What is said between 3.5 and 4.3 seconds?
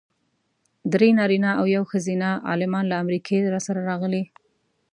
راسره راغلي.